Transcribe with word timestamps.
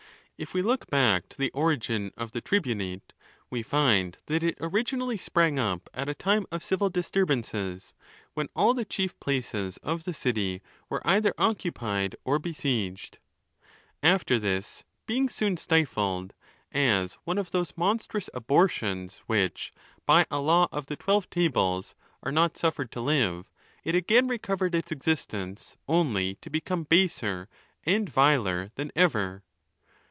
If 0.43 0.55
we 0.55 0.63
look 0.63 0.87
back 0.89 1.29
to 1.29 1.37
the 1.37 1.51
origin 1.51 2.11
of 2.17 2.31
the 2.31 2.41
tribunate, 2.41 3.13
we 3.51 3.61
find 3.61 4.17
that 4.25 4.41
it 4.41 4.57
originally 4.59 5.15
sprang 5.15 5.59
up 5.59 5.87
at 5.93 6.09
a 6.09 6.15
time 6.15 6.47
of 6.51 6.63
civil 6.63 6.89
disturbances, 6.89 7.93
when 8.33 8.49
all 8.55 8.73
the 8.73 8.83
chief 8.83 9.19
places 9.19 9.77
of. 9.83 10.03
the 10.03 10.15
city 10.15 10.63
were 10.89 11.05
either 11.07 11.35
occupied 11.37 12.15
or 12.25 12.39
besieged. 12.39 13.19
After 14.01 14.39
this, 14.39 14.83
being 15.05 15.29
soon 15.29 15.57
stifled, 15.57 16.33
as 16.71 17.19
one 17.23 17.37
of 17.37 17.51
those 17.51 17.77
monstrous 17.77 18.27
abortions 18.33 19.19
which, 19.27 19.71
by 20.07 20.21
a. 20.23 20.25
470: 20.29 20.33
ON 20.33 20.41
THE 20.41 20.47
LAWS. 20.47 20.47
law 20.47 20.79
of 20.79 20.87
the 20.87 21.03
Twelve 21.03 21.29
Tables, 21.29 21.95
are 22.23 22.31
not 22.31 22.57
suffered 22.57 22.91
to 22.93 22.99
live, 22.99 23.51
it 23.83 23.93
again 23.93 24.27
recovered 24.27 24.73
its 24.73 24.91
existence, 24.91 25.77
only 25.87 26.33
to 26.41 26.49
become 26.49 26.85
baser 26.85 27.47
and 27.85 28.09
viler 28.09 28.71
than 28.73 28.91
ever. 28.95 29.43